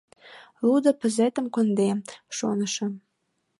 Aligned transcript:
Лудо 0.65 0.89
пызетым 0.99 1.45
кондем, 1.55 1.97
шонышым 2.37 2.93